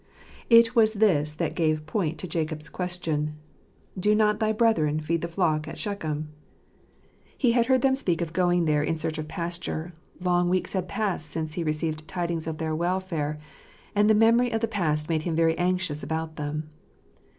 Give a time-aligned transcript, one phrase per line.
[0.49, 3.35] It was this that gave point to Jacob's question,"
[3.99, 6.29] Do not thy brethren feed the flock at Shechem?"
[7.37, 7.81] He had heard 21 JJnaeplj sent to Jsfreeljcm.
[7.81, 11.63] them speak of going there in search of pasture; long weeks had passed since he
[11.63, 13.37] received tidings of their welfare,
[13.93, 16.71] and the memory of the past made him very anxious about them.